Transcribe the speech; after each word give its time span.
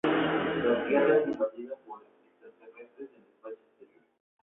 La 0.63 0.87
Tierra 0.87 1.17
es 1.19 1.27
invadida 1.27 1.75
por 1.85 2.01
extraterrestres 2.25 3.11
del 3.11 3.21
espacio 3.23 3.61
exterior. 3.67 4.01